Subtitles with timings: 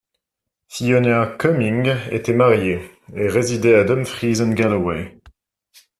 [0.67, 2.81] Fiona Cumming était marié
[3.13, 5.19] et résidait à Dumfries and Galloway.